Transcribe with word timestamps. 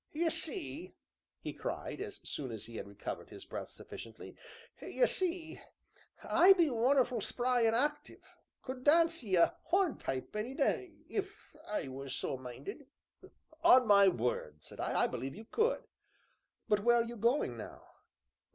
"Ye 0.13 0.31
see," 0.31 0.95
he 1.41 1.53
cried, 1.53 2.01
as 2.01 2.27
soon 2.27 2.51
as 2.51 2.65
he 2.65 2.77
had 2.77 2.87
recovered 2.87 3.29
his 3.29 3.45
breath 3.45 3.69
sufficiently, 3.69 4.35
"ye 4.81 5.05
see, 5.05 5.61
I 6.23 6.53
be 6.53 6.71
wunnerful 6.71 7.21
spry 7.21 7.67
an' 7.67 7.75
active 7.75 8.19
could 8.63 8.83
dance 8.83 9.23
ye 9.23 9.35
a 9.35 9.53
hornpipe 9.65 10.35
any 10.35 10.55
day, 10.55 10.93
if 11.07 11.55
I 11.67 11.87
was 11.87 12.15
so 12.15 12.35
minded." 12.35 12.87
"On 13.63 13.85
my 13.85 14.07
word," 14.07 14.63
said 14.63 14.79
I, 14.79 15.01
"I 15.01 15.05
believe 15.05 15.35
you 15.35 15.45
could! 15.45 15.83
But 16.67 16.79
where 16.79 16.95
are 16.97 17.05
you 17.05 17.15
going 17.15 17.55
now?" 17.55 17.83